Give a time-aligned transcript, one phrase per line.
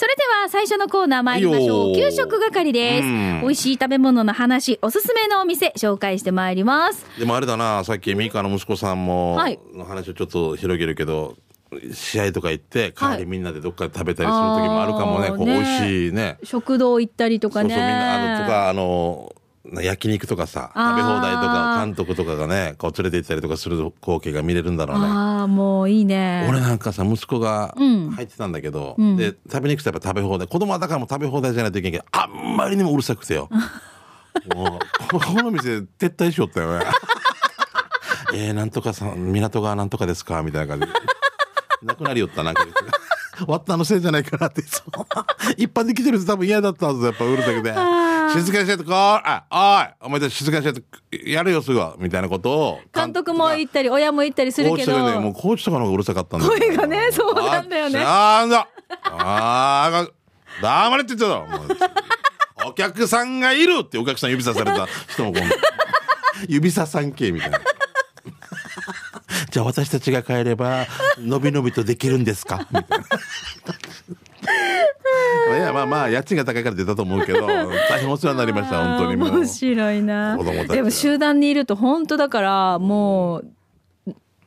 [0.00, 1.96] それでは最初のコーナー参りましょう。
[1.96, 3.04] 給食係です。
[3.04, 7.04] うん美味しい食べ物の話、おすすめのお店、紹介してまいります。
[7.18, 11.34] でもあれだなさっきミカの息子さんも、はいの話をちょっと広げるけど
[11.92, 17.74] 試合とか行って帰はいりみんなでどっかで食べたりする時もあるかもね、こうあーね美味しいね食堂行ったりとかね。
[17.74, 19.34] そうそうみんなあのとかあの
[19.82, 25.04] 焼肉とかさ食べ放題とか監督とかがねこう連れて行ったりとかする光景が見れるんだろうね。
[25.06, 26.46] ああ、もういいね。
[26.48, 28.10] 俺なんかさ息子がうん。
[28.10, 29.16] 入ってたんだけど、ん。
[29.16, 30.48] で食べに行くとやっぱ食べ放題。
[30.48, 33.48] 子供はだからもう食べ放題じゃないといけんけどあんまりにもうるさくてよ。
[34.54, 34.78] も
[35.12, 36.84] うこの店撤退しよったよね。
[38.34, 40.42] えー、なんとかさん港がなんとかですか？
[40.42, 40.92] みたいな感じで。
[41.82, 42.64] なくなりよったなんか
[43.46, 44.62] 割ったのせいじゃないかなって
[45.56, 47.74] 一般で来てる人多分嫌だったはずやっぱうるさくて
[48.40, 50.86] 静かにしてとこうあおいお前たち静かにしてと
[51.24, 52.80] やるよすぐみたいなことを。
[52.94, 54.92] 監督も行ったり、親も行ったりするけど。
[54.92, 56.52] コーチとかね、もうコーチとかの方がうるさかったんだよ。
[56.52, 58.00] 声がねそうなんだよね。
[58.04, 58.68] あなんだ
[59.04, 65.42] あー黙れって言ってたお客さんがいるってお客さん指さされた人もこう。
[66.48, 67.60] 指ささん系みたいな。
[69.50, 70.86] じゃあ私たちが帰れば
[71.18, 72.66] のびのびとできるんですか？
[72.70, 73.06] みたいな。
[75.56, 80.36] いやまあまあ家賃が高いから出たと思うけど大変お世話になりました本当に面白いな
[80.68, 83.46] でも集団にいると本当だから、もう、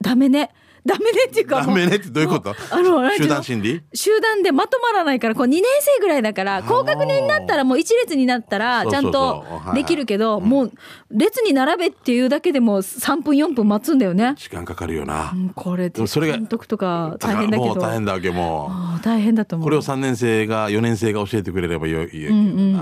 [0.02, 0.52] ダメね。
[0.86, 1.62] ダメねっていうか。
[1.66, 2.56] ダメねってどういうこと？
[2.72, 3.82] あの集団心理？
[3.94, 10.72] 集団でまとまらないから、こう2年生ぐらいだから、高学年になったらもう一列になったら、ちゃんとできるけど、もう
[11.12, 14.34] 列に並べっていうだけでも3分4分待つんだよね。
[14.38, 15.38] 時間かかるよなう。
[15.38, 17.70] んこれ、もそれが監督とか大変だけど。
[17.70, 19.04] もう大変だわけもう。
[19.04, 19.66] 大変だと思う。
[19.66, 22.32] これを3年生が4年生が教えてくれればよいいよ。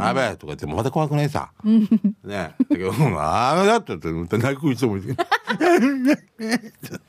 [0.02, 1.52] あべとか言ってもまた怖くないさ。
[1.64, 1.84] ね
[2.24, 5.16] だけど、うんああだって言って泣く人もいる。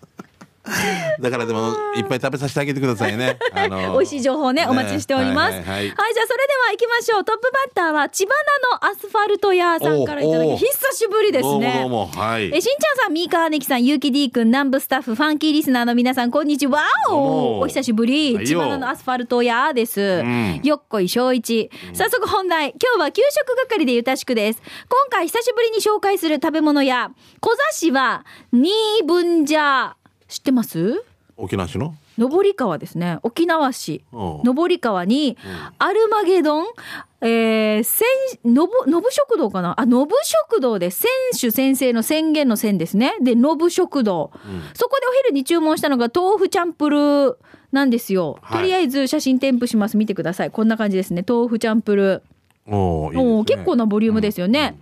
[1.20, 3.38] だからでもいっぱい食べさせてあげてくださいね。
[3.52, 5.52] あの美味しい情報ね、お待ちしております。
[5.52, 7.24] はいい、ははいはいじゃあそれでは行きましょう。
[7.24, 8.32] トップバッターは、千葉
[8.78, 11.78] のアスファルト屋さんからいただき、久しぶりですね。
[11.80, 12.46] どうもはい。
[12.54, 16.82] えしんちゃんさん、ミーカーネキさん、ゆうき D くん、南部スタッフ、ファンキーリスナーの皆さん、こんにちは。
[17.10, 18.38] お久しぶり。
[18.46, 20.22] 千葉のアスファルト屋です。
[20.22, 21.70] んよっこいしょういち。
[21.92, 22.70] 早速本題。
[22.70, 24.62] 今日は給食係でゆたしくです。
[24.88, 29.99] 今回久しぶりに紹介する食べ物屋、小座市は、ニーブンジャー。
[30.30, 31.04] 知ってます？
[31.36, 31.94] 沖縄市の？
[32.18, 33.18] 上川ですね。
[33.22, 34.04] 沖縄市。
[34.12, 34.54] うん。
[34.54, 35.36] 上川に、
[35.78, 36.66] アルマゲドン
[37.22, 38.04] えー、せ
[38.48, 39.78] んのぶのぶ食堂かな？
[39.78, 43.14] あのぶ食堂です選手先生の宣言の線ですね。
[43.20, 44.30] でのぶ食堂、
[44.74, 47.36] そこでお昼に注文したのが豆腐チャンプルー
[47.72, 48.58] なんですよ、はい。
[48.60, 49.96] とりあえず写真添付します。
[49.96, 50.50] 見てください。
[50.50, 51.24] こんな感じですね。
[51.26, 52.74] 豆腐チャンプルー。
[52.74, 53.44] おーいね。
[53.44, 54.78] 結構なボリュームですよね。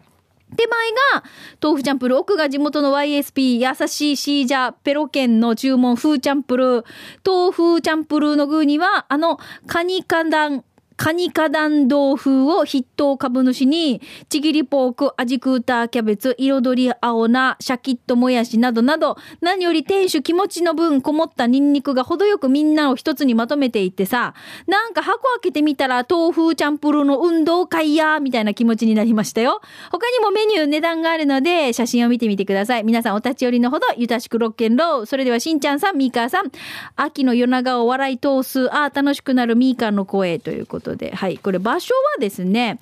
[0.56, 1.25] 手前が
[1.62, 6.84] 豆腐チャンプル奥が地元の YSP 優しいシージャペロケンの注文風チャンプルー
[7.25, 10.64] 豆腐チャンプルーの具にはあのカニカンダン
[10.98, 24.34] カニカダン豆腐を筆頭株主に、ちぎりポーク、味クーターキャベツ、彩り青菜、シャキッともやしなどなど、何より店主気持ちの分こもったニンニクが程よくみんなを一つにまとめていってさ、
[24.66, 29.60] なんか箱開けてみたら豆腐チャンプルーの運動会や、みたいな気持ちになりましたよ。
[29.92, 32.82] 他にもメニュー値段があるので、写真を見てみてください。
[32.82, 35.06] 皆さんお立ち寄りのほど、ゆたしくロッケンロー。
[35.06, 36.50] それではしんちゃんさん、ミーカーさん、
[36.97, 42.78] 秋の夜長を笑い通す、ああ、楽しくなるミーカーの声ということで、はい、これ場所はですね、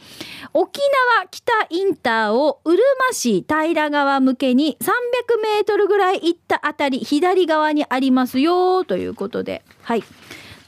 [0.53, 0.81] 沖
[1.21, 4.87] 縄北インターをうるま市平川向けに300
[5.43, 10.05] メートルぐらい行ったあたり、左側にありますよ、ということで、はい。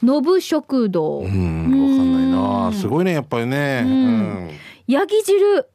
[0.03, 1.19] のぶ食堂。
[1.19, 2.73] うんわかんないな。
[2.73, 3.83] すごいねやっぱりね。
[3.85, 4.49] うん。
[4.87, 5.67] ヤギ汁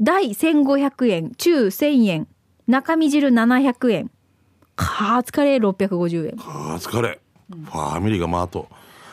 [0.00, 2.28] 大1500円中1000円
[2.66, 4.10] 中身汁700円。
[4.76, 6.34] カーツカレー650円。
[6.38, 7.20] あー疲れ
[7.50, 8.68] ファミリーがマート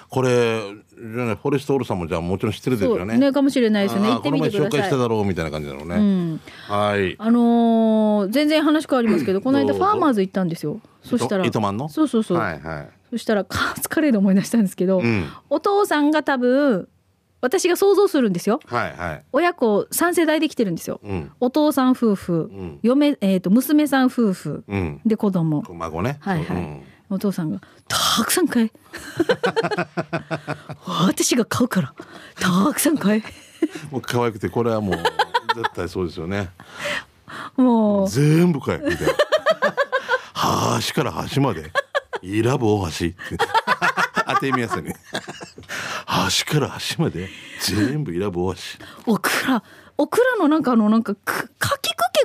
[0.09, 3.17] これじゃあねフォレストオールさんもじゃあもちろん知ってるですよね。
[3.17, 4.09] ねかもしれないですよね。
[4.09, 6.41] 行ってみてくこの前紹介したださいだろうみたいな感じだろうね、うん。
[6.67, 7.15] はい。
[7.17, 10.79] あのー全然話変わりますけどこの間ファーマーズ行ったんですよ。
[11.03, 11.43] そしたら。
[11.89, 12.89] そうそうそう、はいはい。
[13.11, 15.25] そしたらカーツカレーで思い出したんですけど、うん。
[15.49, 16.87] お父さんが多分
[17.41, 18.59] 私が想像するんですよ。
[18.65, 19.23] はいはい。
[19.31, 20.99] 親子3世代で来てるんですよ。
[21.03, 21.31] うん。
[21.39, 22.79] お父さん夫婦、ん。
[22.81, 25.01] 嫁、えー、と娘さん夫婦、うん。
[25.05, 25.63] で子供。
[25.69, 26.17] 孫ね。
[26.19, 28.71] はいはい、うんお父さんが「たくさん買え。
[31.07, 31.93] 私が買うから
[32.39, 33.23] たくさん買え。
[33.91, 34.95] もう可愛くてこれはもう
[35.55, 36.49] 絶対そうですよね。
[37.55, 38.09] もう。
[38.09, 39.13] 全部買えみたいな。
[40.33, 41.71] 端から端まで
[42.21, 43.05] イラブ大橋
[44.27, 44.95] 当てみやすいね。
[46.05, 47.29] 端から端まで
[47.61, 48.61] 全部イラブ大橋
[49.05, 49.63] オクラ
[49.97, 51.77] オクラのなんかあのなんかくか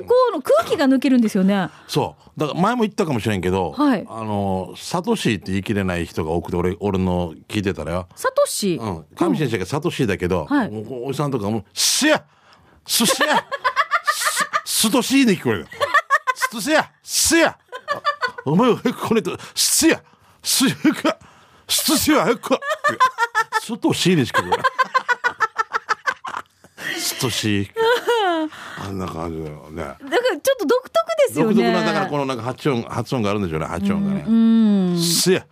[0.03, 1.69] こう空気が抜けるんですよね。
[1.87, 2.39] そう。
[2.39, 4.05] だから前も言ったかもしれんけど、はい。
[4.09, 7.91] あのサトシって言い切れない人が多くて俺俺の聞いてたら。
[7.91, 8.75] よサトシ？
[8.75, 9.05] うん。
[9.15, 10.69] 上先生がサトシだけど、はい。
[10.89, 12.23] おじさんとかも「すや
[12.85, 13.45] すしや
[14.15, 14.45] す
[14.87, 15.67] すとしい」で聞こえる
[16.35, 17.57] 「すとしやすや。
[18.45, 18.77] お前は
[19.07, 19.37] これと。
[19.53, 20.01] すや
[20.41, 21.17] すやか
[21.67, 22.59] すとしやか」
[23.61, 24.65] すとしいでしか聞こえない。
[24.65, 25.00] す
[27.19, 27.69] とし
[28.83, 29.83] あんな感じだよね。
[29.83, 30.09] だから
[30.41, 31.53] ちょっと独特ですよね。
[31.53, 33.65] 独特なだからこのなんか発音発音があるんでしょうね。
[33.65, 34.99] 発音がね。
[35.01, 35.45] すや。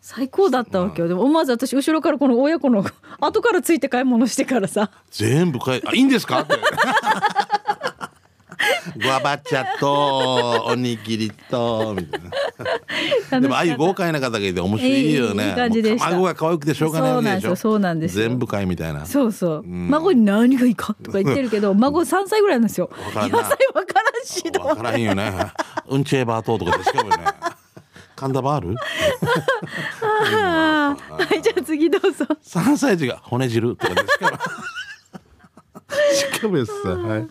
[0.00, 1.06] 最高だったわけよ。
[1.06, 2.84] でも思わず私後ろからこの親子の
[3.20, 4.90] 後からついて買い物してからさ。
[5.12, 6.40] 全部かえあいいんですか？
[6.40, 6.54] って
[8.96, 12.20] グアバッチャとおにぎりとみたい
[13.30, 13.40] な。
[13.40, 16.10] でもああいう豪快な方がいて面白いよね、いいいい感じでした。
[16.10, 17.56] もう卵が可愛くてしょうがないでしょ。
[17.56, 19.06] そうなんですよ全部買いみたいな。
[19.06, 19.62] そうそう。
[19.66, 22.90] 孫に何がいいかとか言ってるけど、孫3歳ぐらいなんですよ。
[23.14, 25.32] 野菜わからんしと思ってわからんよね。
[25.88, 27.16] うんちエバートーとかでしかもね
[28.14, 28.76] 神田バール？
[30.00, 30.96] は
[31.34, 32.24] い、じゃあ次どうぞ。
[32.44, 34.38] 3歳児が骨汁とかでしか も
[36.14, 36.72] しかもです。
[36.86, 37.28] はい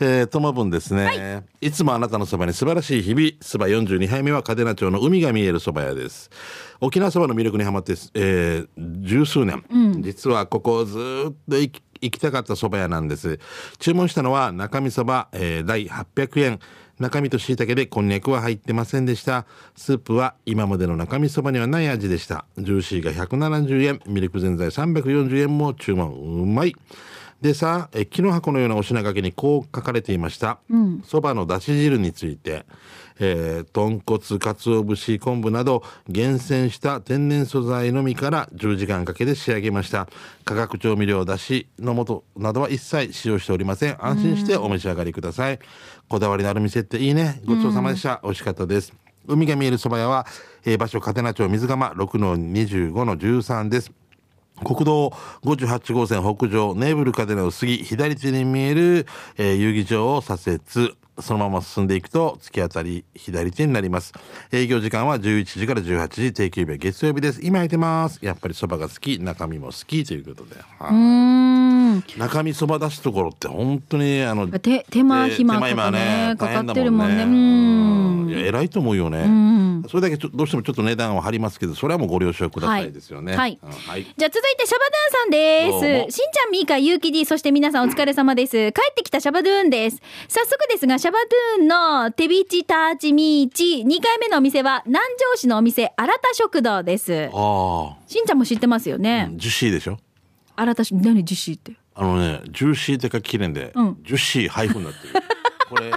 [0.00, 3.32] えー、ともぶんですね、い、つもあなたのそばに素晴らしい日々。
[3.40, 6.30] そば42杯目は嘉手納町の海が見えるそば屋です。
[6.80, 9.64] 沖縄そばの魅力にはまって、えー、十数年、
[10.00, 13.38] 実はここずーっと行き行きたかったそば屋なんです。
[13.78, 16.60] 注文したのは中身そば、えー、第800円。
[16.98, 19.46] 中身と椎茸でこんにゃくは入ってませんでした。
[19.76, 22.44] スープは今までの中身そばにはない味でした。
[22.56, 24.00] ジューシーが170円。
[24.06, 26.12] ミルクぜんざい340円も注文。
[26.12, 26.74] うまい
[27.40, 30.58] でさえ木の箱のようなお品書きにこう書かれていました。
[31.04, 32.66] そば、のだし汁について、
[33.20, 40.08] えー、豚骨鰹節昆布など厳選した天然素材のみから10時間かけて仕上げました。
[40.44, 44.04] 化学調味料だしの素などは一切使用しておりません。
[44.04, 45.60] 安心してお召し上がりください。
[46.08, 47.40] こだわりのある店っていいね。
[47.44, 48.20] ごちそうさまでした。
[48.24, 48.92] 美味しかったです。
[49.28, 50.26] 海が見えるそば屋は、
[50.64, 53.92] えー場所嘉手納町水釜6の25の13です
[54.64, 55.12] 国道
[55.44, 59.06] 58号線北上ネーブルカデナを過ぎ左手に見える、
[59.36, 60.98] えー遊技場を左折。
[61.20, 64.12] そのまま進んでいくと突き当たり左手になります。
[64.52, 67.40] 営業時間は11時から18時定休日は月曜日です。
[67.42, 68.18] 今空いてます。
[68.22, 70.90] やっぱりそばが好き中身も好きということで、はい。
[70.90, 70.94] うー
[71.96, 72.04] ん。
[72.18, 76.36] 中身そば出すところって本当にあの手手間暇かね。
[76.38, 77.24] かかってるもんね。
[77.24, 78.17] うん。
[78.34, 84.84] 偉いと思うよね、んそれだけどうしてもちょっと値段は張りますけどそれはもうご了承くださいですよねはいうんはいじゃあ続いてシャバ
[85.30, 86.16] ドゥンさんです。
[86.16, 88.72] しんちゃん、みーか、ゆうき D、そして皆さんお疲れ様です。
[88.72, 90.00] 帰ってきたシャバドゥンです。
[90.28, 91.18] 早速ですが、シャバ
[91.56, 97.30] ドゥンの手びちターチミーチ、2回目のお店は南城市のお店、新田食堂です。
[97.32, 99.30] あしんちゃんも知ってますよあね。
[99.36, 99.98] ジュシーでしょ？
[100.56, 101.72] 新田食、何ジュシーって？
[101.94, 105.14] あのね、ジューシーってかきれんで、うんジューシーハイフンになってる。
[105.68, 105.90] これ。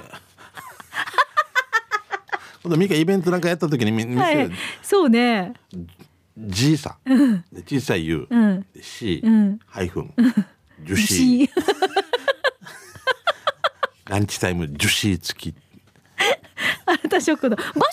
[2.63, 4.51] 今度ミカイベントなんかやった時にみ見せる、はい。
[4.81, 5.53] そうね。
[6.37, 8.65] G さ、で小さい U、うん。
[8.73, 10.13] で C、んハイフン、
[10.83, 11.51] ジュシー、し、
[14.05, 15.55] ランチタイムジュシー付き。
[16.85, 17.55] 新田食堂。
[17.55, 17.85] 場所どの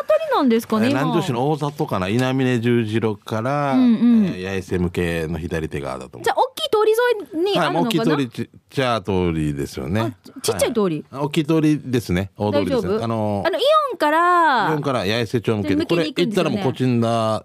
[0.00, 0.90] あたりなんですかね。
[0.90, 3.82] 今南城市の大里かな、稲峰十字路から、んう
[4.22, 6.24] んえー八重瀬向けの左手側だと思う。
[6.24, 6.92] じゃあ、大きい通り
[7.36, 10.16] 沿いにはい、あるのかな、大きい通りちっちゃい通りですよね。
[10.42, 11.04] ちっちゃい通り？
[11.10, 12.30] は大きい通りですね。
[12.36, 12.98] 大通りですね。
[13.02, 17.34] あのあの、イオンから、イオンから八重瀬町向けでて、これ行ったらもうこちんだ。
[17.36, 17.42] ああ、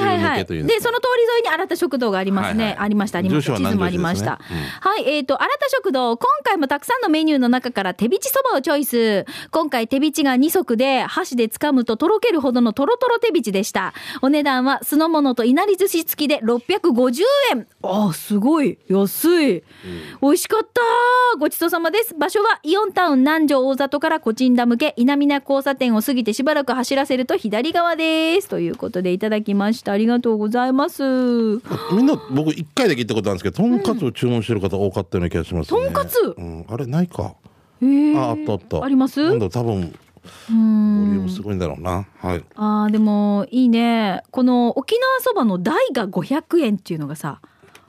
[0.00, 0.44] はいはいはい。
[0.44, 2.64] でその通り沿いに新田食堂がありますね。
[2.64, 3.56] はいはいありました、ありました。
[3.56, 4.38] 地図もありました。
[4.80, 9.26] はい、えっ、と、新田食堂、今回もたくさんのメニューの中から手びちそばをチョイス。
[9.50, 13.94] 今回手びちが2足で、箸で掴むととろけるほどのとろとろ手びちでした。
[14.22, 17.22] お値段は酢の物といなり寿司付きで650
[17.52, 17.66] 円。
[17.82, 18.78] ああ、すごい。
[18.88, 19.62] 安い。
[20.20, 20.80] 美味しかった。
[21.38, 22.14] ごちそうさまです。
[22.14, 28.48] 場所はイオンタウン南城大里からコチンダ向け稲美交差点を過ぎてしばらく走らせると左側です。
[28.48, 29.83] ということでいただきました。
[29.92, 31.02] ありがとうございます。
[31.02, 35.84] みんな僕一回だけ行ったことあるんですけど、とんかつを注文してる方多かったような気がしますね。
[35.84, 36.16] とんかつ？
[36.36, 37.34] うん、あれないか。
[37.82, 38.84] へーあ、あったあった。
[38.84, 39.22] あります？
[39.28, 42.06] なんだ多分ボリュームすごいんだろうな。
[42.18, 42.44] はい。
[42.56, 44.22] あーでもいいね。
[44.30, 47.40] この沖縄そばの台が500円っていうのがさ、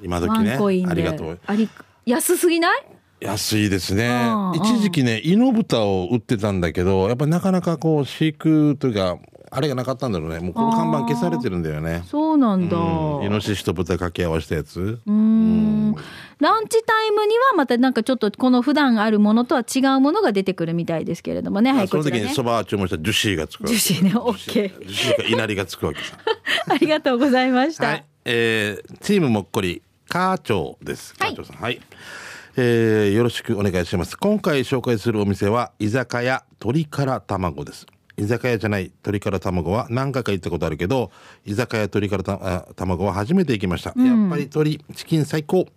[0.02, 0.58] 今時ね。
[0.88, 1.40] ありがとう。
[1.46, 1.70] あり
[2.06, 2.86] 安すぎない？
[3.22, 4.56] 安いですねうんうん。
[4.58, 9.18] 一時期ね、イノブタを売ってたんだけど、やっぱなかなかこう飼育というか、
[9.56, 10.40] あれがなかったんだろうね。
[10.40, 12.04] もうこの看板消されてるんだよね。
[12.08, 12.78] そうなんだ。
[12.78, 15.00] うんイノシシと豚掛け合わせたやつ。
[15.06, 15.96] うーん
[16.40, 21.72] ランチタイムにはまたなんかちょっとこの普段あるものとは違うものが出てくるみたいですけれどもね。
[21.72, 22.20] はい、その時。
[22.20, 23.66] にそば注文したらジュシーがつく。
[23.68, 24.80] ジュシーね、オッケー。
[24.80, 26.18] ジュシーか稲荷がつくわけさ。
[26.70, 27.88] ありがとうございました。
[27.88, 28.06] はい。
[28.26, 31.14] えー、チームもっこり、カーチョウです。
[31.16, 31.62] カはいーチョウさん。
[31.62, 31.80] はい。
[32.58, 37.86] えーよろしくお願いします今回紹介するお店は居酒屋鶏から卵です
[38.18, 41.12] 居酒屋じゃない鶏から卵は何回か行ったことあるけど
[41.46, 45.68] 居酒屋鶏からたあ卵は初めて行きました、やっぱり鶏チキン最高。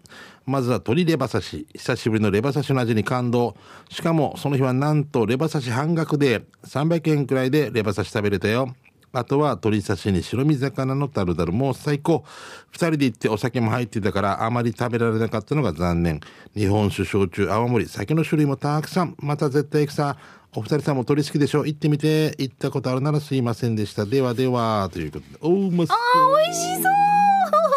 [0.47, 1.67] まずは鶏レバ刺し。
[1.75, 3.55] 久しぶりのレバ刺しの味に感動。
[3.91, 8.75] しかもその日はなんとレバ刺し半額で300円くらいでレバ刺し食べれたよ。
[9.13, 12.25] あとは鶏刺しに白身魚のタルタルもう最高。
[12.71, 16.21] 二人で行ってお酒も入ってたからあまり食べられなかったのが残念。
[16.55, 19.17] 日本酒焼酎泡盛酒の種類もたくさん。
[19.19, 20.17] また絶対行くさ
[20.55, 21.65] お二人さんも鳥好きでしょ？
[21.67, 22.35] 行ってみて。
[22.39, 24.05] 行ったことあるならすいませんでした。
[24.07, 24.89] ではでは。
[24.93, 25.39] ということで。
[25.43, 25.97] おうまそう。
[25.97, 26.93] あ美味しそう。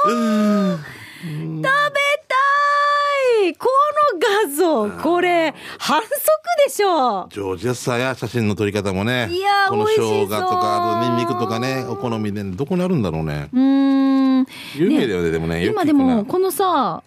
[1.22, 1.70] 食べた
[3.50, 3.54] い。
[3.56, 3.68] こ
[4.13, 6.12] の画像これ反則
[6.66, 7.28] でしょ。
[7.30, 9.28] ジョージアさや写真の撮り方もね。
[9.32, 13.50] いやーこの生姜とかあとニンニクとかねお好みでどこにあるんだろうね。
[13.54, 13.60] うー
[14.42, 14.46] ん。
[14.75, 17.04] 有名だよねでもね今でもこのさ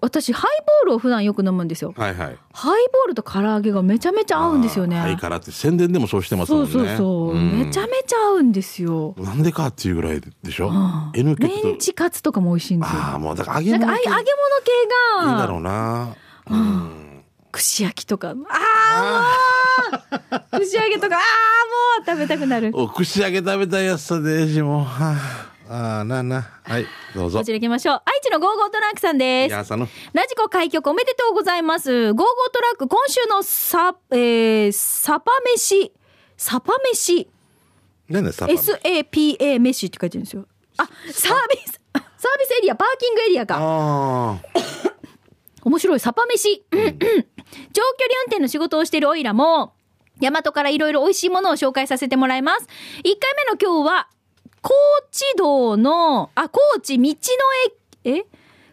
[0.00, 0.50] 私ハイ
[0.84, 1.92] ボールを普段よく飲むんですよ。
[1.96, 2.36] はいはい。
[2.52, 4.96] ハイボールと唐揚げがめちゃめちゃ合うんですよね。
[4.96, 6.70] ハイカラって宣伝でもそうしてますもんね。
[6.72, 7.58] そうそうそう、ん。
[7.58, 9.14] めちゃめちゃ合うんですよ。
[9.18, 11.12] なんでかっていうぐらいでしょ、うん。
[11.14, 13.00] N メンチカツとかも美味しいんですよ。
[13.00, 14.24] ああもうだから揚げ物系ああ揚げ物系
[15.30, 16.14] いいだろがうな、
[16.50, 18.30] うん、串焼きとか。
[18.30, 18.36] あー。
[18.36, 18.44] も
[20.52, 21.16] う串揚げとか。
[21.16, 21.24] あーも
[22.02, 22.70] う食べたくなる。
[22.74, 24.82] お串揚げ食べたいやつさでしも。
[24.82, 32.12] うはああーなあなはいどうぞこちら行きましょう愛知のゴーゴートラックさんですいやラジコ開局おめでとうございます。
[32.14, 35.92] ゴーゴートラック、今週のサ、えー、サパ飯、
[36.36, 37.28] サパ飯、
[38.08, 40.46] なんだサパ SAPA 飯って書いてるんですよ。
[40.78, 42.02] あ、サービス、 サー
[42.38, 43.56] ビスエリア、パーキングエリアか。
[43.60, 44.38] あ
[45.64, 46.62] 面白い、サパ飯。
[46.70, 47.04] 長距離運
[48.26, 49.74] 転の仕事をしているオイラも、
[50.20, 52.66] 大和からいろいろ美味しいものを紹介させてもらいます。
[53.04, 54.08] 1回目の今日は、
[54.62, 54.74] 高
[55.10, 57.12] 知道の、あ、高知道の
[58.12, 58.26] 駅、え？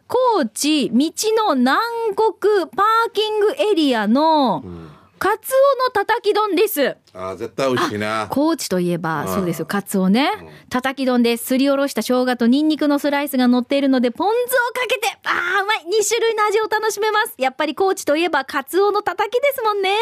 [0.07, 0.91] 高知道
[1.35, 1.79] の南
[2.15, 4.63] 国パーキングエリアの、
[5.25, 6.81] カツオのたたき丼です。
[6.81, 10.29] ーあー絶対美味しいな高知といえば、うんそうですよ、カツオね。
[10.69, 11.45] たたき丼です。
[11.47, 17.33] すりおろした生姜とニンニクのスライスが乗っているので、ポン酢をかけて、あー、うまい !2 種類の味を楽しめます。
[17.39, 19.95] やっぱり高知といえば、カツオのたたきですもんね。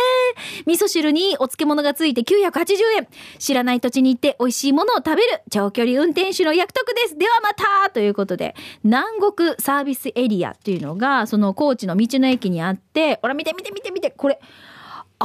[0.66, 3.08] 味噌汁にお漬物がついて980円。
[3.40, 7.18] 知らない土地に行って美味しいものを食べる、長距離運転手の役得です。
[7.18, 14.42] ではまたということで、南国サービスエリアっていうのが、その高知の道の駅にあって、ほら見て見て見て見て、これ、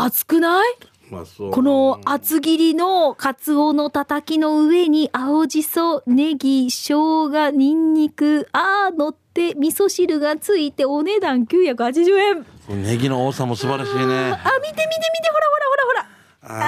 [0.05, 0.77] 熱くない？
[1.11, 12.83] まあこの厚切りのカツオのたたきの上に青じそ、ネギ、生姜、ニンニク、あー乗って味噌汁がついてお値段980円。
[12.83, 16.03] ネギの多さも素晴らしいねあ、見て見て見て、ほらほらほら
[16.51, 16.65] ほら。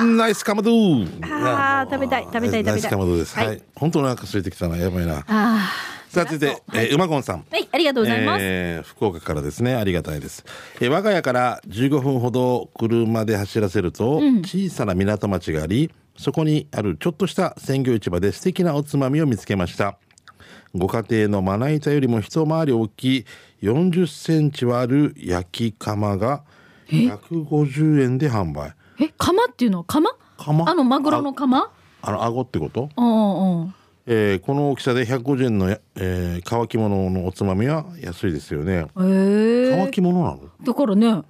[0.00, 3.36] あナイスカマドゥあー食べたい食べたい食べたいナイスカマドゥです。
[3.36, 3.44] は。
[3.46, 4.76] はい本当になんか空いてきたな。
[4.76, 5.24] やばいなー。
[5.26, 5.68] あ
[6.16, 7.42] さあ、続いて、えー、馬ゴンさん。
[7.42, 7.52] ー。
[7.52, 8.40] はい、ありがとうございます。
[8.42, 9.74] えー福岡からですね。
[9.74, 10.44] ありがたいです、
[10.80, 19.98] えー我が家から15分ほど車で走らせると、小さな港町がありそこにあるちょっとした鮮魚市場で素敵なおつまみを見つけました。
[20.74, 23.26] ご家庭のまな板よりも一回り大きい
[23.62, 26.44] 40センチはある焼き釜が
[26.88, 28.72] 150円で販売。
[29.00, 30.10] え、釜っていうの釜？
[30.38, 30.70] 釜。
[30.70, 31.70] あの、マグロの釜？
[32.00, 33.74] あの顎ってこと、うんうん。
[34.08, 38.86] えーこの大きさで150円の、えー乾き物のおつまみは安いですよね。
[38.96, 39.76] えー。
[39.78, 40.40] 乾き物なの？
[40.62, 41.22] だからね。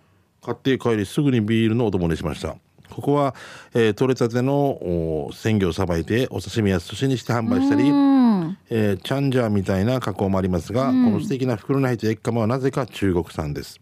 [0.44, 2.56] 買って帰りすぐにビールのお供にしました。
[2.90, 3.34] ここは、
[3.74, 8.58] えー取れたてのお鮮魚をさばいてお刺身や寿司にして販売したり、うん。
[8.70, 13.80] えーチャンジャーみたいな加工もありますが、この素敵な袋に入った焼き釜はなぜか中国産です。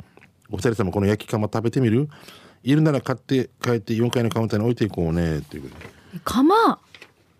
[0.50, 2.08] お二人様この焼き釜食べてみる？
[2.62, 5.90] いるなら買って帰って4階のカウンターに置いていこうねっていうことで。
[6.24, 6.78] 釜？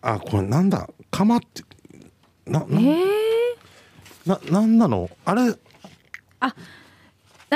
[0.02, 0.86] あこれなんだ？
[1.16, 1.62] 釜って
[2.46, 2.98] ななえー、
[4.26, 5.08] ななんなの？
[5.24, 5.42] あれ？
[5.42, 5.48] な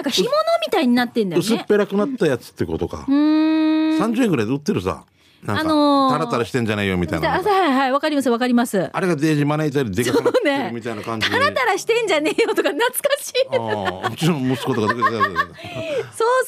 [0.03, 0.31] んか干物
[0.65, 1.45] みたいになってんだよね。
[1.45, 4.01] 薄っぺらくなったやつってことか、うーん。
[4.01, 5.05] 30円ぐらいで売ってるさ
[5.47, 8.91] あのータラタラしてんじゃないよみたいなはいはいはい、わかりますわかります。
[8.93, 13.35] あれがデージマネージャーよりでかくなってるみたいな感じで、タラタラしてんじゃねえよとか懐かしい。
[13.51, 15.05] ああうちの息子とかそうそう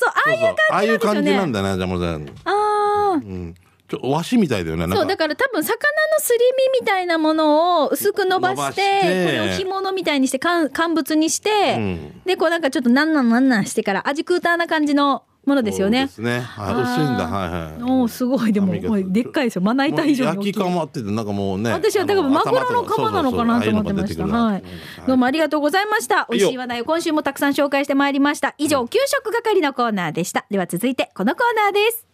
[0.09, 1.63] ああいう感ああいう感じなんだ。
[1.63, 3.15] だなじゃあもうさ、ああ。
[3.15, 3.55] うん、
[3.91, 5.75] ちょ和紙みたいだよねそうだから多分魚の
[6.21, 6.39] すり
[6.73, 12.23] 身みたいなものを薄く伸ばしてこれを干物みたいにして乾乾物にして、うん。
[12.25, 16.07] でこうなんかちょっとなんなんなんなんしてから味クーターな感じのものですよね。
[16.07, 16.41] ですね。
[16.41, 17.27] はい薄いんだ。
[17.27, 17.83] はいはい。
[17.83, 18.53] おおすごい。
[18.53, 19.63] でもでっかいですよ。
[19.63, 24.27] まな板以上焼き釜っててなんかもうね私はだからマグロの釜なのかなと思ってました。
[24.27, 24.63] はい。
[25.07, 26.29] どうもありがとうございました。
[26.31, 28.55] 美味しい話題を今週もたくさん紹介してまいりました。
[28.59, 30.47] 以上、給食係のコーナーでした。
[30.51, 32.10] では続いてこのコーナーです。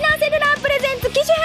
[0.00, 1.44] 縄セルラープレゼンツ機種編。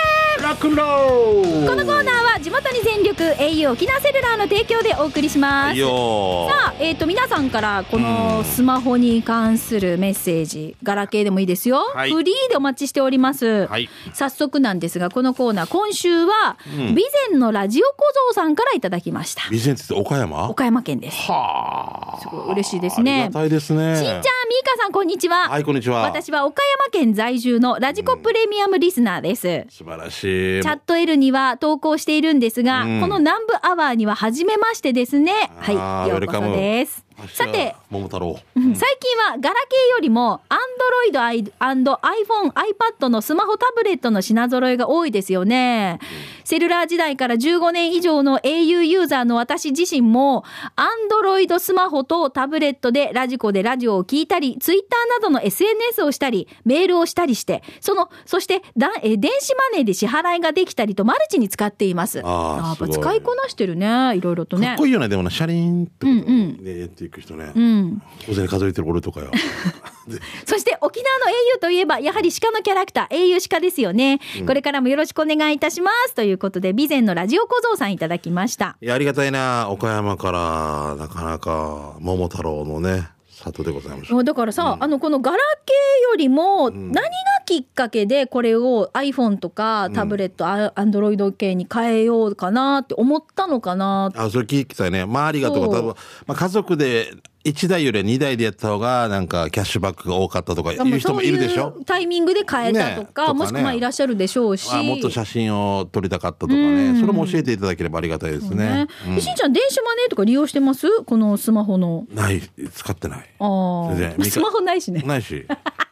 [1.67, 5.75] このコーナーは地元に全力 au 沖縄セルラーの提供でお送りします。
[5.75, 12.11] いいよさあ、えー、と皆さんからこのスマホに関するメッセージ、ガラケーでもいいですよ、はい。
[12.11, 13.89] フリーでお待ちしております、はい。
[14.13, 16.87] 早速なんですがこのコーナー今週は、うん。
[16.89, 17.93] 備前のラジオ小
[18.33, 19.43] 僧さんからいただきました。
[19.49, 20.49] ビジネスって岡山？
[20.49, 21.31] 岡山県です。
[21.31, 22.19] はあ。
[22.19, 23.13] すごい嬉しいですね。
[23.13, 23.95] ありがたいですね。
[23.95, 24.29] しんちゃんみーか
[24.77, 26.01] さんこんにちは、はいこんにちは。
[26.01, 30.61] 私は岡山県在住のラジコプレミアムリスナーです、素晴らしい。
[30.61, 35.51] チャット L には投稿しているんですが、うんこの南部アワーには初めましてですね。
[35.57, 37.04] はい、ようこそです。
[37.33, 45.99] さて、桃太郎うん最近はガラケーよりも Android iPhone、iPad のスマホタブレットの品揃えが多いですよね。
[46.43, 50.43] セルラー時代から15年以上の au ユーザーの私自身も
[50.75, 62.21] Android スマホとタブレットでラジコでラジオを聞いたり、Twitter などの SNS をしたり、メールをしたりして、その、そしてだえ電子マネーで支払いができたりとマルチに使っています。
[62.23, 64.15] あーやっぱ使いこなしてるね。
[64.17, 64.85] いろいろとねかっこ。
[64.85, 66.21] いいよねでもねシャリーンってうんう
[66.59, 67.51] んでやっていく人ね。
[67.55, 68.01] うん。
[68.27, 69.31] 小銭数えてる俺とかよ。
[70.07, 71.25] でそして沖縄の
[71.57, 76.13] au といえばやはり鹿のキャラクター au 鹿ですよね、これからもよろしくお願いいたします。
[76.13, 78.77] ということで備前のラジオ小僧さんいただきました。
[78.81, 79.69] いやありがたいな。
[79.69, 87.01] 岡山からなかなか桃太郎のね里でございますだからさ、あのこのガラケーよりも何が
[87.45, 94.11] きっかけでこれを iPhone とかタブレット、アンドロイド系に変えようかなって思ったのかな。
[94.15, 95.01] あそれ聞きたいね。
[95.03, 95.95] 周りがとか多分、
[96.27, 101.73] まあ、家族で1台よりは2台でやった方がなんかキャッシュバックが多かったとかいう人もいるでしょ？
[101.75, 102.73] そうタイミングで変え。
[102.73, 103.33] たとか,、ねとかね。
[103.33, 104.67] もしくはまあいらっしゃるでしょうし。
[104.73, 108.87] あもっと写真を撮りたかったとかね、それも教えていただければありがたいですね。
[109.07, 109.21] ね。
[109.21, 109.35] しん。
[109.35, 110.87] ちゃん電子マネーとか利用してます？
[111.03, 112.07] このスマホの。
[112.11, 112.41] ない。
[112.73, 113.19] 使ってない。
[113.39, 115.03] ああスマホないしね。
[115.05, 115.45] ないし。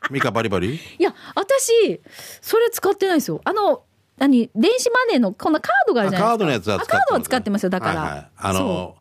[0.10, 0.76] ミカバリバリ？
[0.76, 2.02] いや私
[2.42, 3.42] それ使ってないですよ。
[3.44, 3.84] あの
[4.18, 6.28] 何電子マネーのこのカードがあるじゃないですか。
[6.28, 8.30] あカードのやつは使ってあカードは使ってますよだから、はいはい。
[8.38, 8.96] あの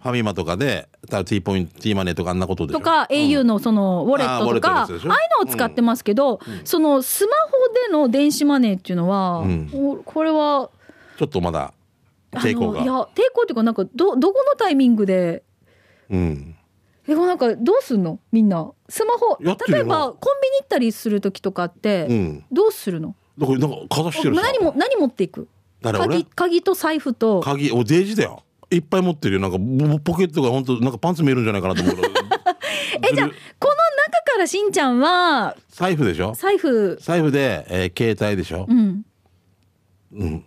[0.00, 7.50] ファミマとかでた T ポイント T マネーとかあんなことでとか au のそのウォレットとか、あああいうトのを使ってますけど、そのスマホ
[7.88, 9.70] での電子マネーっていうのは、ん。
[9.74, 10.70] おこれは
[11.18, 11.72] ちょっとまだ
[12.30, 12.82] 抵抗が。
[12.82, 12.96] いや抵
[13.34, 15.42] 抗っていうかなんかどどこのタイミングで
[16.10, 16.54] うん
[17.08, 18.20] えなんかどうすんの？
[18.30, 18.70] みんな。
[18.88, 22.44] スマホ例えばコンビニ行ったりする時とかって、うん。
[22.52, 23.16] どうするの？
[23.38, 25.48] だからなんかかざしてるさ何も何持っていく？
[25.82, 27.40] 鍵鍵と財布と。
[27.40, 28.42] 鍵おデージだよ。
[28.70, 29.40] いっぱい持ってるよ。
[29.40, 31.94] なんかもポケットが本当なんかパンツ見えるんじゃないかなと思う。
[33.10, 33.74] えじゃあこの
[34.06, 36.34] 中からしんちゃんは財布でしょ？
[36.34, 36.98] 財布。
[37.00, 38.66] 財布で、えー携帯でしょ？
[38.68, 40.44] うん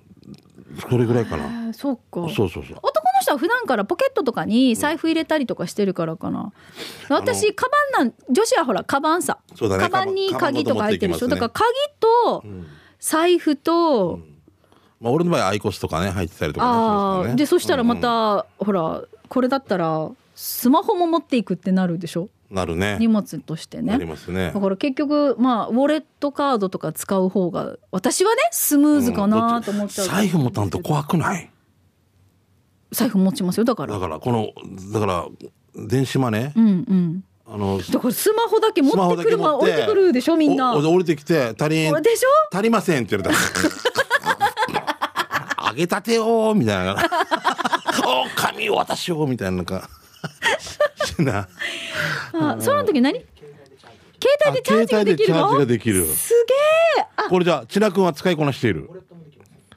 [0.79, 2.01] それぐらいかえなーそうか。
[2.11, 2.77] そうそうそう。
[2.81, 6.51] 男の人は普段からポケットとかに財布入れたりとかしてるからかな。
[7.09, 9.39] 私カバンなん女子はほらカバンさ。
[9.55, 9.83] そうだね。
[9.83, 12.43] カバンに鍵とか入ってるでしょ、カバンだから鍵と
[12.99, 14.19] 財布と、
[14.99, 22.29] まあ俺の場合アイコスとかね入ってたりとかねあでそしたらまた、ほらこれだったらスマホも持っていくってなるでしょ？
[22.51, 22.97] なるね。
[22.99, 23.97] 荷物としてね。
[24.05, 24.51] ますね。
[24.53, 31.49] だから結局まあウォレットカードとか使う方が私はねスムーズかなと思っちゃう、財布持たんと怖くない？
[32.91, 33.93] 財布持ちますよだから。
[33.93, 34.49] だからこの
[34.91, 35.25] だから
[35.87, 36.51] 電子マネ？
[36.55, 37.23] ーうんうん。
[37.47, 40.75] あのだからスマホだけ持ってくるまあ降りてくるでしょみんな。
[40.77, 42.55] 降りてきて足りでしょ？
[42.55, 43.39] 足りませんって言われた。
[45.69, 46.95] 揚げたてよみたいな。
[48.05, 49.89] お紙を渡しようみたいななんか。
[51.19, 51.47] な
[52.41, 53.13] あその時何？
[53.13, 56.05] 携帯でチャージができるあ携帯でチャージのができる。
[56.05, 56.33] す
[56.97, 57.23] げえあ。
[57.29, 58.89] これじゃあ千奈君は使いこなしている。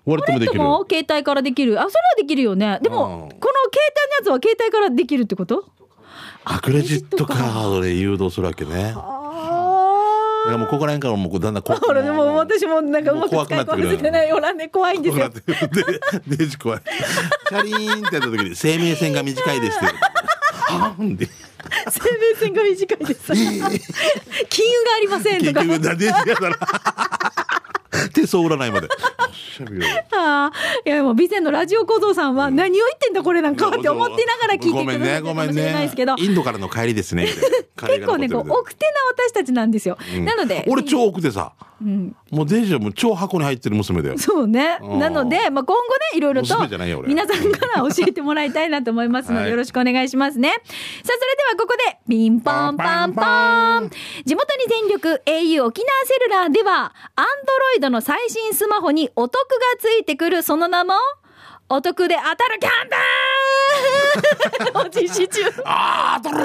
[0.07, 0.61] ウォレットもできる。
[0.61, 1.81] も携帯からできる。
[1.81, 2.79] あそれはできるよね。
[2.83, 3.11] でも、うん。
[3.11, 5.65] この携帯のやつは携帯からできるってこと？
[6.45, 8.93] あクレジットカードで誘導するわけね。
[8.93, 13.83] だあからもうここら辺からもうだんだん怖くあほらでも私もなんかうまく使いなってくる。
[13.85, 15.31] こなせてないよらね怖いんですよ。
[15.31, 16.81] でデージ怖い
[17.49, 19.87] チャリーンってやった時に生命線が短いですって
[20.79, 21.29] はんで。
[21.89, 23.33] 生命線が短いです。
[23.33, 27.35] 金融がありませんと結か
[28.13, 28.89] 手相占いまで。
[30.17, 30.53] ああ
[30.85, 37.29] いやもう備前のラジオ小僧さんは何を言ってんだこれなんかって思ってながら聞いてくださってるかもしれないですけど、インドからの帰りですね
[37.77, 38.93] 結構ねこう奥手な
[39.29, 40.25] 私たちなんですよ、うん。
[40.25, 41.53] なので俺超奥でさ、
[42.31, 44.79] もうデージはもう超箱に入ってる娘だよそうね。
[44.81, 46.57] うんなので、まあ、今後ね、いろいろと
[47.07, 50.49] 皆さんから教えてもらいたいなと思いますので、はいよろしくお願いしますね。
[50.49, 53.91] さあ、それではここで、ピンポンパンポン。
[54.25, 59.47] 地元に全力 au 沖縄セルラーでは、アンドロイドの最新スマホにお得が
[59.79, 60.95] ついてくるその名も、
[61.69, 65.43] お得で当たるキャンペーンを実施中。
[65.65, 66.39] あードロ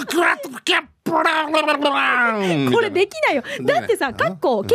[0.00, 0.91] ークラットキャップ
[2.72, 3.42] これできないよ。
[3.62, 4.68] だってさ、かっこ K1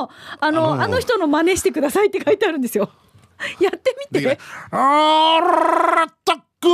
[0.00, 2.90] の、あの、あの人の真似してくださいって書いてあるんですよ。
[3.60, 4.38] やってみて。
[4.70, 5.40] あ
[5.96, 6.68] らたく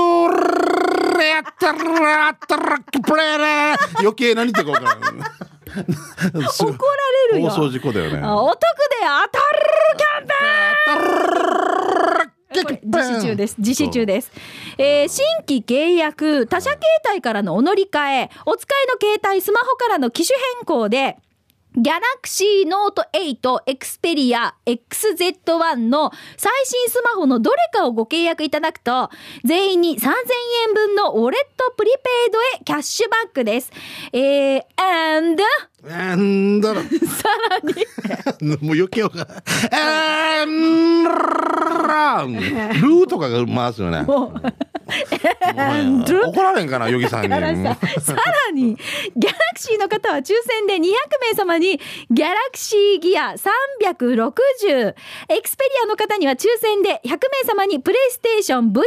[1.19, 5.19] れたらたらプレレ余計何言ってるか分からん。
[5.79, 6.75] 怒ら
[7.33, 7.51] れるよ。
[7.51, 8.21] 放送事故だよね。
[8.23, 8.67] あお得で
[9.03, 9.59] 当たる
[9.97, 13.57] キャンペーン実施中です。
[13.59, 14.33] 実施中です。
[14.79, 16.81] えー新規契約、他社携
[17.11, 21.19] 帯からのお乗り換え、お使いの携帯、スマホからの機種変更で、
[21.77, 29.11] ギャラクシーノート8、エクスペリア、XZ1 の最新スマホのどれかをご契約いただくと、
[29.45, 30.09] 全員に3000
[30.69, 33.71] 円分のウォレットプリペイドへキャッシュバックです。
[34.13, 35.43] えー、and、
[35.87, 36.81] なんだ さ
[37.51, 39.29] らに、 もう余計わかんない。
[39.73, 42.33] えーんらん。
[42.35, 44.03] ルーとかが回すよね。
[44.03, 44.43] もう、
[46.31, 47.29] 怒られんかなヨギさんに。
[47.29, 47.53] さら
[48.53, 48.77] に、
[49.17, 50.81] ギャラクシーの方は抽選で200
[51.31, 54.95] 名様に、ギャラクシーギア360、
[55.29, 58.85] エクスペリアの方には抽選で100名様にプレイステーション VR を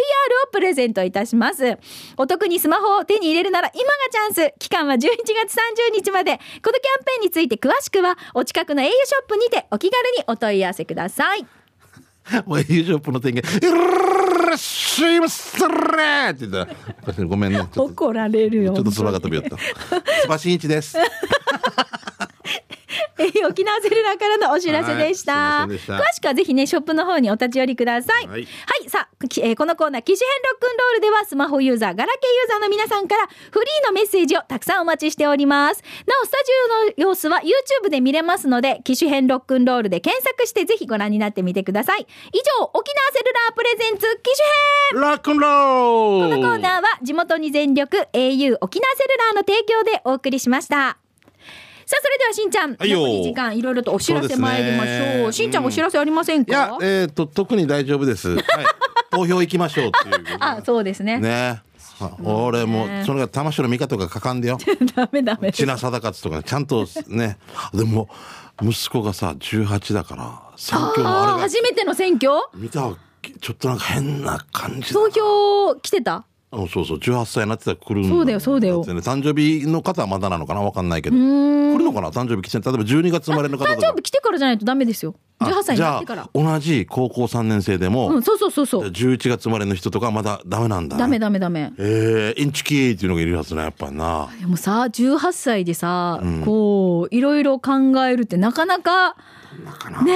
[0.51, 1.77] プレゼントいたします。
[2.17, 3.89] お得にスマホを手に入れるなら今が
[4.33, 4.53] チャンス。
[4.59, 6.39] 期間は11月30日まで。
[6.63, 11.43] このキャンペーンについて詳しくは、お近くの au ショップにてお気軽にお問い合わせください。
[12.45, 16.67] もう au ショップの店員が「いらっしゃいませれ!」って言っ
[17.05, 18.73] たらごめんね 怒られるよ。
[18.73, 20.97] ちょっと空が飛び寄った千葉真一です
[23.21, 25.33] え ー沖縄セルラーからのお知らせでした。
[25.67, 28.25] はいした詳しくはぜひね、ショップの方にお立ち寄りください。
[28.25, 28.47] ははいい。
[28.89, 35.83] さあ、きえーこのコーナー、機種編ロックンロールでは、スマホユーザー、ガラケーユーザーの皆さんから、フリーのメッセージをたくさんお待ちしております。
[36.07, 36.51] なお、スタジ
[36.97, 42.05] オの様子は YouTube で見れますので、機種編ロックンロールで検索して、ぜひご覧になってみてください。
[42.33, 44.31] 以上、沖縄セルラープレゼンツ、機
[44.91, 50.97] 種編ラックンロこのールコーナーは地元に全力 au 沖縄セルラーの提供でお送りしました。
[51.91, 55.23] さあ、それではしんちゃん、はいよ残り時間いろいろとお知らせ参りましょう。
[55.23, 56.51] そうしんちゃんお知らせありませんか？
[56.79, 58.33] いや、えっ、と、特に大丈夫です。
[58.33, 58.43] はい。
[59.09, 60.25] 投票行きましょうっていう。
[60.39, 61.19] あ、そうですね。
[61.19, 61.61] ね。
[61.99, 64.57] あ俺も、それが魂の味方がかかんでよ。
[64.95, 65.51] ダメダメ。
[65.51, 67.37] 千奈貞勝とかねちゃんとね。
[67.73, 68.07] でも、
[68.61, 72.31] 息子がさ、18だから、選挙のあれが初めての選挙？
[72.55, 72.89] 見た
[73.41, 76.23] ちょっとなんか変な感じだ投票来てた？
[76.53, 80.61] あのそうそう、18歳になってたら来るんそうだよそうだよね誕生日の方はまだなのかな？
[80.61, 81.15] わかんないけど。
[81.15, 82.09] 来るのかな？
[82.09, 84.01] 誕生日来て、例えば12月生まれの方誕生日。
[84.01, 85.15] 来てからじゃないとダメですよ。
[85.39, 88.87] 18歳になってから同じ高校3年生でも、うん、そうそうそうそう。
[88.89, 90.97] 11月生まれの人とかはまだダメなんだ。
[90.97, 91.71] ダメダメダメ。
[91.77, 94.29] えー、インチキーっていうのがいるはずね、やっぱりな。
[94.39, 97.71] でもさ、18歳でさ、こう、いろいろ考
[98.05, 99.15] えるってなかなか、
[100.03, 100.15] ねえ。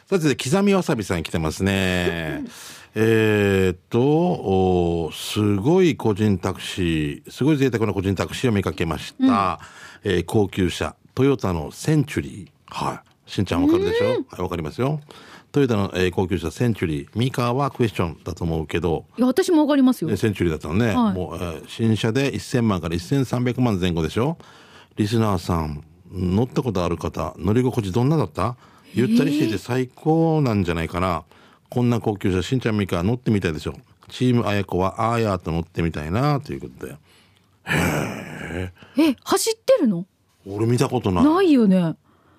[0.06, 2.44] さて、刻みわさびさん来てますね。
[2.94, 9.60] えーっと、おすごい個人タクシー、すごい贅沢な個人タクシーを見かけました。
[10.02, 12.74] えー高級車、トヨタのセンチュリー。
[12.74, 13.30] はい。
[13.30, 14.06] しんちゃんわかるでしょ？
[14.28, 15.00] はい、わかりますよ。
[15.52, 17.08] トヨタの、えー高級車センチュリー。
[17.14, 20.16] ミカはクエスチョンだと思うけど、いや、私もわかりますよね。
[20.16, 24.36] センチュリーだったのね、はいもう、えー新車で1000万から1300万前後でしょ？
[24.96, 28.56] リスナーさん乗ったことある方乗り心地どんなだった？
[28.94, 31.22] ゆったりしていて最高なんじゃないかな、
[31.70, 33.74] こんな高級車しんちゃんみか乗ってみたいでしょ。
[34.08, 36.96] チームあやこはあーやーと乗ってみたいなということで。
[38.98, 40.04] え、走ってるの？
[40.46, 41.24] 俺見たことない。
[41.24, 41.94] ないよね。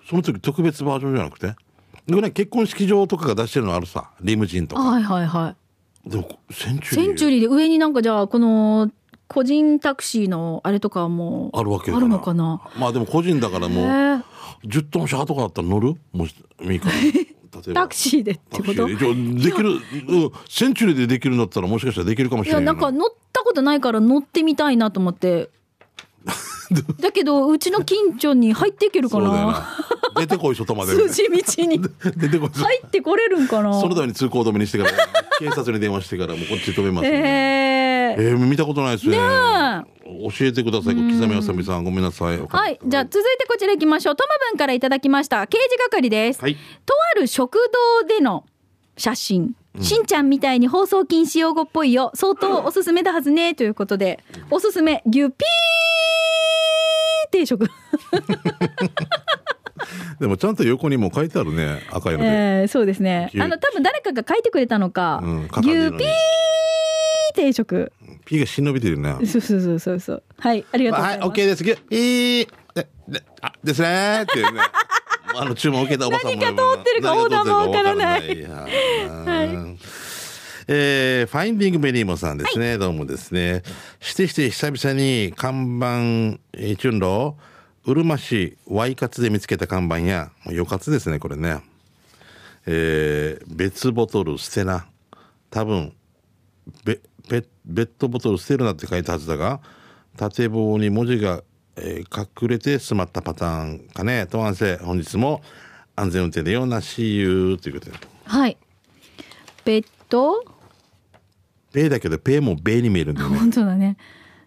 [0.06, 1.54] その時特別バージョンじゃなくて？
[2.06, 4.82] でもね結婚式場とかが出してるのあるさリムジンとか。
[4.82, 5.54] はいはいは
[6.06, 6.10] い。
[6.10, 7.06] でもセンチュリー。
[7.06, 8.90] センチュリーで上になんかじゃあ、この、
[9.28, 12.60] 個人タクシーのあれとかはもうあるわけだあるのかな？
[12.76, 14.22] まあでも個人だからもうへー。
[14.66, 15.94] 10トン車とかだったら乗る？
[16.12, 16.92] もしいいかな
[17.54, 17.82] 例えば。
[17.82, 18.86] タクシーでってこと？
[18.86, 18.96] で。
[18.96, 19.00] き
[19.62, 19.70] る。
[20.08, 20.30] うん。
[20.48, 25.50] センチュリーでできるんだったらもしかしたらできるかもしれないいやなんか乗ったことないから乗ってみたいなと思って。
[27.00, 29.28] だけどうちの近所に入っていけるかな？
[29.28, 29.66] な。
[30.16, 30.92] 出てこい外まで。
[31.08, 31.80] 筋道に。
[32.16, 33.78] 出てこい入ってこれるんかな？
[33.78, 34.90] そのために通行止めにしてから
[35.38, 37.61] 警察に電話してからもうこっち止めますんで、えー
[38.18, 39.16] えー、見たことないですね。
[39.16, 40.94] ね教えてください。
[40.94, 42.38] 刻みあさみさんごめんなさい。
[42.38, 42.78] はい。
[42.84, 44.16] じゃあ続いてこちら行きましょう。
[44.16, 45.46] トマブンからいただきました。
[45.46, 46.54] 刑事係です、はい。
[46.54, 47.58] とある食
[48.02, 48.44] 堂での
[48.96, 52.10] 写真、しんちゃんみたいに放送禁止用語っぽいよ。
[52.14, 53.54] 相当おすすめだはずね。
[53.54, 54.18] ということで
[54.50, 55.30] おすすめ牛ピー
[57.30, 57.70] 定食。
[60.20, 61.80] でもちゃんと横にも書いてあるね。
[61.90, 63.30] 赤いので、えー、そうですね。
[63.32, 66.08] 牛あの多分誰かが書いてくれたのか、うん牛ピー
[67.34, 67.92] 定食
[68.24, 69.16] P が忍びてるね。
[69.26, 70.00] そうそうそうそう。
[70.00, 71.64] そうはいありがとうござはいい、ます、オッケーです。
[71.64, 73.88] ぎゅいいでであですね。
[73.88, 74.60] ーっていうね。
[75.34, 78.26] あの注文受けたおばさんも何が通ってるかオーダーもわからない。
[78.26, 78.42] い。
[78.44, 79.78] はい。
[80.68, 83.62] えーファインディングベリーモさんですね、どうもですね。
[84.00, 87.36] してして久々に看板、えー、チュンロ
[87.84, 91.60] うるま市ワイカツで見つけた看板や、もうよかつですね、これね。
[92.66, 94.86] えー別ボトル捨てな。
[95.50, 95.92] 多分、
[96.84, 97.00] べ
[97.66, 99.60] ペペットボトル捨てるなって書いたはずだが
[100.16, 101.42] 縦棒に文字が、
[101.76, 104.26] えー隠れてしまったパターンかね。
[104.26, 105.42] とわんせ本日も
[105.96, 107.98] 安全運転でような See you ということで。
[108.24, 108.58] はい。
[109.64, 110.44] ベッド？
[111.72, 113.38] ペイだけどペイもベイに見えるんだよね。
[113.38, 113.96] 本当だね。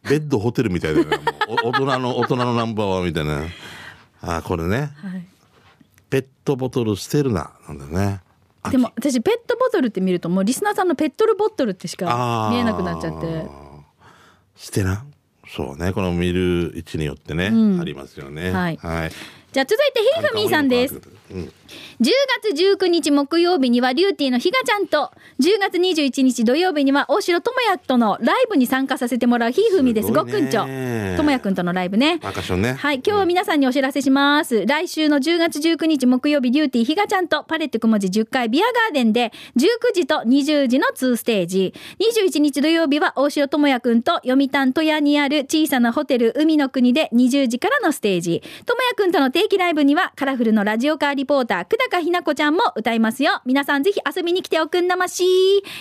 [0.07, 1.17] ベッドホテルみたいだよね。
[1.17, 3.43] もうお大人の大人のナンバーワンみたいな。
[4.21, 4.77] あーこれね。
[4.77, 5.25] はい。
[6.09, 8.21] ペットボトル捨てるななんだね。
[8.21, 8.24] あ
[8.71, 13.45] でも私ペットボトルって見るともうリスナーさんのペットルボトルってしか見えなくなっちゃって。
[14.55, 15.05] 捨てな。
[15.47, 15.93] そうね。
[15.93, 17.79] この見る位置によってね、うん。
[17.79, 18.51] ありますよね。
[18.51, 18.77] はい。
[18.77, 19.11] はい、
[19.51, 21.01] じゃあ続いてひふみーさんです。
[21.31, 21.51] うん
[21.99, 22.11] 10
[22.53, 25.11] 月19日木曜日にはリューティーのひがちゃんと。
[25.39, 30.07] 10月21日土曜日には大城智也とのライブに参加させてもらうひふみです。
[30.07, 30.65] すごくんちょ。
[30.65, 32.19] 智也くんとのライブね。
[32.19, 32.73] パーカッションね。
[32.73, 34.65] はい、今日は皆さんにお知らせします。
[34.65, 37.43] 来週の10月19日木曜日、リューティーひがちゃんと。
[37.43, 41.73] パレットくもじ10階ビアガーデンで、19時と20時の2ステージ。
[41.99, 48.43] 21日土曜日は大城智也くんと読谷戸屋にある小さなホテル海の国で20時からのステージ。
[48.65, 53.41] 智也くんとの定期ライブにはカラフルのラジオカーリポーター、久高ひな子ちゃんも歌いますよ。
[53.45, 55.23] 皆さんぜひ遊びに来ておくんなまし。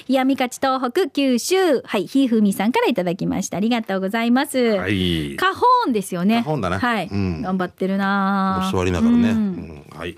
[0.06, 1.80] 闇勝ち東北九州。
[1.80, 3.56] はい、ひふみさんからいただきました。
[3.56, 4.58] ありがとうございます。
[4.76, 6.36] はいカホーンですよね。
[6.36, 10.16] カホンだねはい、うん頑張ってるなお座りながらね、ううんんはい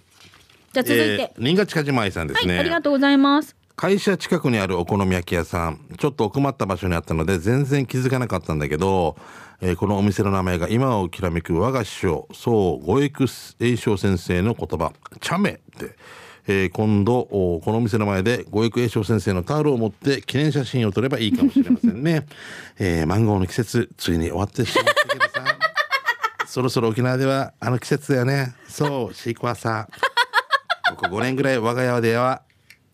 [0.73, 3.57] じゃあ続いて、えー、新潟近島愛さんですはい、ね、ありがとうございます。
[3.77, 9.17] 会社近くにあるお好み焼き屋さんちょっと奥まった場所にあったので全然気づかなかったんだけど、
[9.61, 13.27] えーこのお店の名前が今をきらめく我が師匠そう五育
[13.61, 15.97] 栄翔先生の言葉「茶目」って、
[16.47, 22.27] えー今度おこのお店の前で五育栄翔先生のタオルを持って記念写真を撮ればいいかもしれませんね、
[22.79, 25.59] えーマンゴーの季節ついに終わってしまったけどさ。
[26.47, 28.55] そろそろ沖縄ではあの季節だよね。
[28.69, 30.95] そうシークワーサー。
[30.95, 32.43] ここ5年ぐらい我が家では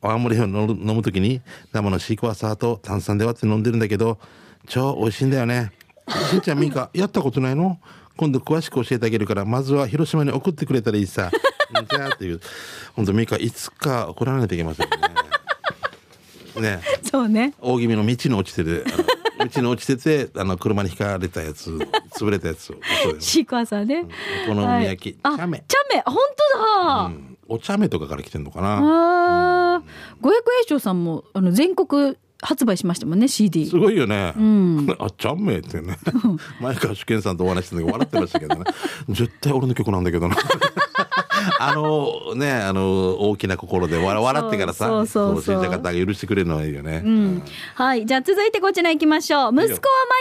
[0.01, 4.18] 青森を飲む飲むときに生のシークワーサーと炭酸で割って飲んでるんだけど
[4.66, 5.70] 超美味しいんだよね。
[6.31, 7.79] しんちゃんミカやったことないの？
[8.16, 11.31] 今度詳しく教えてあげるからまずは広島に送ってくれたらいいさ。
[11.33, 12.40] うんじゃあっていう。
[12.94, 14.96] 本当ミカいつか怒らないといけませんね。
[16.61, 16.83] ね。
[17.03, 17.55] そうね。
[17.61, 21.70] 大気味の道に落ちててあの道に落ちててあの車にひかれたやつ
[22.11, 24.05] 潰れたやつそうだよシークワーサーね。
[24.46, 25.35] お好み焼き、はい。
[25.35, 26.16] あ、茶目茶目、本
[26.53, 27.05] 当だ。
[27.07, 27.38] うん。
[27.48, 29.83] お茶目とかから来てんのかな。
[30.20, 33.76] 五百円賞さんもあの全国発売しましたもんね CD す。
[33.76, 34.33] ごいよね。
[34.33, 35.96] ん あ、ちゃんめいってね。
[36.61, 38.64] 前川主健さんとお話ししてた時笑ってましたけどね。
[39.09, 40.37] 絶対俺の曲なんだけどな。
[41.59, 47.02] あのね、あの大きな心で笑笑ってからさ、そうそうそうそう方が許してくれるのはいいよね。
[47.05, 47.42] うん、
[47.74, 48.07] はい。
[48.07, 49.52] じゃあ続いてこちら行きましょう。
[49.52, 49.78] 息子は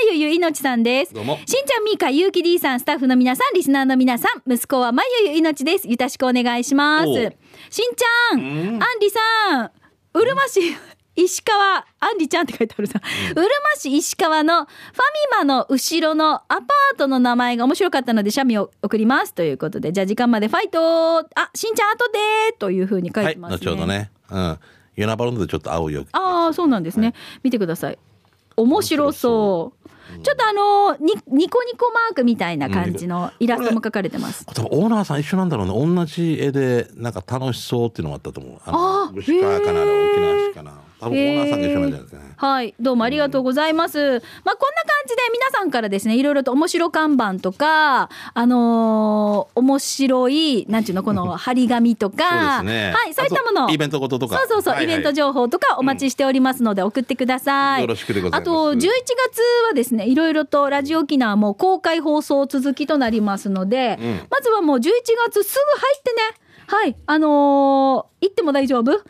[0.08, 1.14] まゆゆいのちさんです。
[1.14, 5.88] どうもしんちゃんみーかゆうき D さん、スタッフの皆さん、リスナーの皆さん、息子はまゆゆいのちです。
[5.88, 7.08] よろしくお願いします。
[7.08, 9.20] しんちゃん、アンリさ
[9.64, 9.72] ん、
[10.14, 10.60] うるま市、
[11.24, 13.00] 石川、アンリちゃんって書いてあるさ。
[13.32, 13.48] うるま
[13.80, 14.72] 市石川のファミ
[15.38, 19.34] マの後ろのアパートの名前が面白かったので、写メを送ります。
[19.34, 23.58] ということで、じゃあ時間までファイトあ、しんちゃん後でというふうに書いはい、てますね。
[23.58, 24.12] 後ほどね。
[24.30, 24.60] うん。
[24.98, 26.06] ユナバロンドでちょっと会うよ。
[26.12, 27.14] ああ、そうなんですね。
[27.44, 27.98] 見てください。
[28.58, 29.88] 面白そう。
[30.24, 34.46] ちょっとあのにニコニコマークみたいな感じのイラストも描かれてます。
[34.46, 35.96] 多分オーナーさん一緒なんだろうね。
[35.96, 38.60] 同じ絵でなんか楽しそうっていうのがあったと思う。
[38.66, 39.88] あのあー牛川かな、沖
[40.20, 40.74] 縄市かな。
[41.02, 42.34] 多分オーナーさんが一緒なんじゃないですかね。
[42.38, 43.98] はい、どうもありがとうございます。
[43.98, 44.56] まあ、こんな感
[45.08, 52.94] じで皆さんからですね、いろいろと面白看板とか、あのー面白い、なんていうの、この 張り紙とか、ね。
[52.96, 53.72] はい、そういったもの。
[53.72, 54.38] イベントごととか。
[54.38, 54.94] そうそうそう、はいはい。
[54.94, 57.82] イベント情報とかお待ちしておりますので、送ってください。
[57.82, 58.50] よろしくでございます。
[58.50, 58.92] あと、11月
[59.68, 64.22] はですね、いろいろとラジオ沖縄も公開放送続きとなりますので、うん。
[64.30, 64.82] まずはもう11
[65.28, 66.22] 月すぐ入ってね、
[66.68, 68.92] はい、あのー行っても大丈夫？
[68.92, 69.04] 北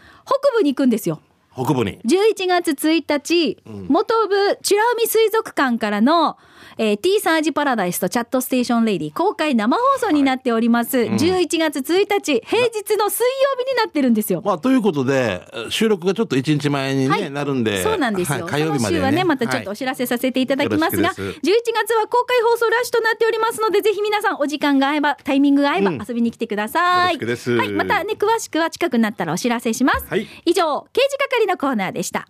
[0.55, 1.19] 部に行くんですよ。
[1.53, 1.99] 北部に。
[2.05, 6.37] 11月1日、元部美ら海水族館からの、
[6.83, 10.97] えー、T サージパラダイスとチャットステーションレイディ公開生放送になっております。
[10.97, 14.41] 11月1日、平日の水曜日になってるんですよ。
[14.43, 17.83] まあ、ということで、収録がちょっと一日前にね、はいなるんで。
[17.83, 18.45] そうなんですよ。
[18.45, 18.99] はい火曜日まで、ね。
[18.99, 21.29] 週はね、またちょっとおはい知らせさせていただきますが、よろしく11
[21.71, 27.13] 月は公開放送ラッシュとなっておりますので、ぜひ皆さんお時間が合えば、タイミングが合えばうん遊びに来てください。
[27.13, 30.05] よろしくですはい、またね、詳しくは近くなったらお知らせします。
[30.09, 32.27] はい以上、刑事係のコーナーでした。